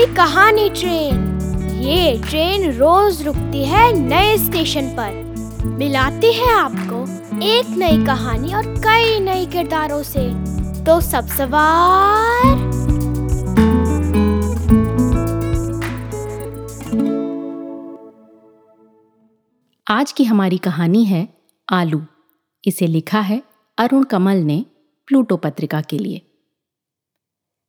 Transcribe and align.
कहानी 0.00 0.70
ट्रेन। 0.70 1.38
ये 1.80 2.22
ट्रेन 2.28 2.72
रोज 2.72 3.22
रुकती 3.22 3.64
है 3.64 3.92
नए 3.92 4.38
स्टेशन 4.38 4.88
पर। 4.88 5.32
मिलाती 5.66 6.32
है 6.32 6.52
आपको 6.52 7.02
एक 7.44 7.66
नई 7.68 8.06
कहानी 8.06 8.54
और 8.54 8.66
कई 8.66 9.20
नए 9.20 9.46
किरदारों 9.46 10.02
से। 10.02 10.52
तो 10.84 11.00
सब 11.00 11.26
सवार। 11.26 12.72
आज 19.88 20.12
की 20.12 20.24
हमारी 20.24 20.58
कहानी 20.58 21.04
है 21.04 21.28
आलू। 21.72 22.02
इसे 22.64 22.86
लिखा 22.86 23.20
है 23.20 23.42
अरुण 23.78 24.04
कमल 24.04 24.36
ने 24.36 24.66
प्लूटो 25.06 25.36
पत्रिका 25.36 25.80
के 25.80 25.98
लिए। 25.98 26.18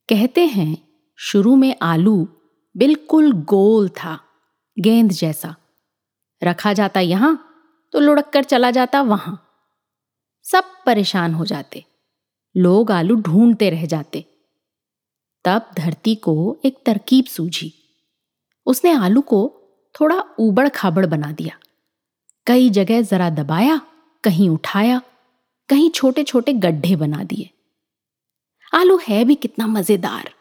कहते 0.10 0.46
हैं 0.46 0.93
शुरू 1.20 1.56
में 1.56 1.76
आलू 1.82 2.16
बिल्कुल 2.76 3.32
गोल 3.46 3.90
था, 3.90 4.20
गेंद 4.78 5.12
जैसा। 5.12 5.56
रखा 6.42 6.74
जाता 6.74 7.00
यहाँ 7.00 7.38
तो 7.94 8.00
लुढ़क 8.00 8.30
कर 8.30 8.44
चला 8.44 8.72
जाता 8.72 9.02
वहाँ। 9.04 9.40
सब 10.46 10.72
परेशान 10.86 11.34
हो 11.34 11.46
जाते, 11.46 11.84
लोग 12.56 12.92
आलू 12.92 13.16
ढूंढते 13.18 13.70
रह 13.70 13.86
जाते। 13.86 14.26
तब 15.46 15.70
धरती 15.78 16.16
को 16.18 16.36
एक 16.66 16.82
तरकीब 16.86 17.26
सूझी। 17.26 17.72
उसने 18.68 18.92
आलू 18.94 19.22
को 19.24 19.42
थोड़ा 19.96 20.24
ऊबड़ 20.40 20.68
खाबड़ 20.70 21.06
बना 21.06 21.32
दिया। 21.32 21.58
कई 22.48 22.70
जगह 22.72 23.02
जरा 23.04 23.30
दबाया, 23.32 23.82
कहीं 24.24 24.50
उठाया, 24.50 25.02
कहीं 25.70 25.90
छोटे 25.90 26.24
छोटे 26.24 26.54
गड्ढे 26.54 26.96
बना 26.96 27.24
दिए। 27.24 27.50
आलू 28.74 29.00
है 29.08 29.24
भी 29.26 29.36
कितना 29.36 29.68
मज़ेदार। 29.70 30.34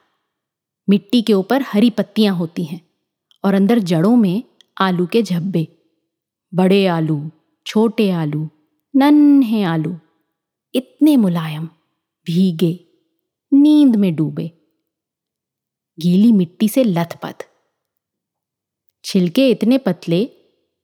मिट्टी 0.93 1.23
के 1.23 1.33
ऊपर 1.33 1.63
हरी 1.63 1.91
पत्तियाँ 1.91 2.37
होती 2.37 2.65
हैं 2.65 2.81
और 3.45 3.55
अंदर 3.55 3.79
जड़ों 3.79 4.17
में 4.17 4.43
आलू 4.79 5.07
के 5.07 5.23
झब्बे। 5.23 5.69
बड़े 6.55 6.87
आलू, 6.87 7.31
छोटे 7.67 8.11
आलू, 8.11 8.49
नन्हे 8.97 9.63
आलू, 9.63 9.99
इतने 10.75 11.17
मुलायम, 11.17 11.67
भीगे, 12.27 12.85
नींद 13.53 13.97
में 13.97 14.15
डूबे। 14.17 14.51
गीली 16.01 16.33
मिट्टी 16.33 16.69
से 16.69 16.85
लथपथ। 16.85 17.47
छिलके 19.05 19.51
इतने 19.51 19.79
पतले 19.79 20.25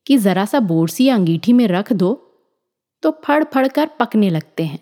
कि 0.07 0.17
जरा 0.19 0.45
सा 0.45 0.61
बोरसी 0.61 1.09
अंगीठी 1.09 1.53
में 1.53 1.69
रख 1.69 1.93
दो 1.93 2.15
तो 3.03 3.11
फड़ 3.11 3.45
फड़ 3.45 3.69
कर 3.69 3.87
पकने 3.87 4.31
लगते 4.31 4.65
हैं। 4.65 4.81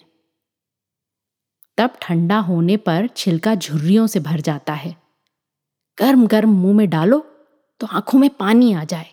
तब 1.78 1.90
ठंडा 2.02 2.38
होने 2.38 2.76
पर 2.76 3.08
छिलका 3.16 3.54
झुर्रियों 3.54 4.06
से 4.06 4.20
भर 4.20 4.40
जाता 4.40 4.72
है। 4.72 5.05
गर्म 5.98 6.26
गर्म 6.26 6.50
मुँह 6.52 6.76
में 6.76 6.88
डालो 6.90 7.18
तो 7.80 7.86
आँखों 7.88 8.18
में 8.18 8.28
पानी 8.30 8.72
आ 8.72 8.82
जाए। 8.84 9.06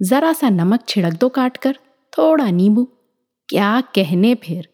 जरा 0.00 0.32
सा 0.32 0.48
नमक 0.50 0.84
छिड़क 0.88 1.12
दो 1.12 1.28
काट 1.28 1.56
कर 1.56 1.78
थोड़ा 2.12 2.50
नींबू, 2.50 2.84
क्या 3.48 3.80
कहने 3.94 4.34
फिर? 4.34 4.68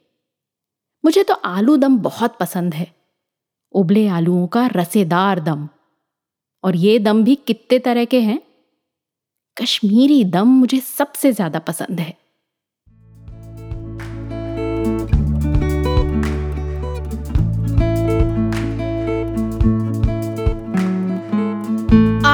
मुझे 1.05 1.22
तो 1.22 1.34
आलू 1.34 1.77
दम 1.77 1.98
बहुत 1.98 2.36
पसंद 2.41 2.75
है, 2.75 2.86
उबले 3.75 4.06
आलूओं 4.09 4.47
का 4.47 4.67
रसेदार 4.67 5.41
दम। 5.41 5.69
और 6.64 6.77
ये 6.77 6.98
दम 6.98 7.22
भी 7.25 7.34
कितने 7.37 7.78
तरह 7.78 8.05
के 8.05 8.20
हैं? 8.20 8.41
कश्मीरी 9.56 10.25
दम 10.27 10.48
मुझे 10.50 10.81
सबसे 10.81 11.33
ज़्यादा 11.33 11.59
पसंद 11.61 12.00
है। 12.00 12.14